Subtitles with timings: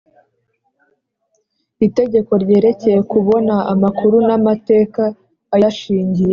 [1.87, 5.03] itegeko ryerekeye kubona amakuru n’amateka
[5.55, 6.29] ayashingiyeho.